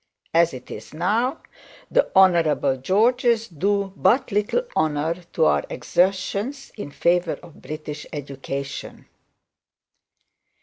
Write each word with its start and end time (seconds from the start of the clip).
As 0.33 0.51
it 0.51 0.71
is 0.71 0.95
now, 0.95 1.41
the 1.91 2.09
Honourable 2.15 2.75
Georges 2.77 3.47
do 3.47 3.93
but 3.95 4.31
little 4.31 4.63
honour 4.75 5.13
to 5.33 5.45
our 5.45 5.63
exertions 5.69 6.71
in 6.75 6.89
favour 6.89 7.33
of 7.43 7.61
British 7.61 8.07
education. 8.11 9.05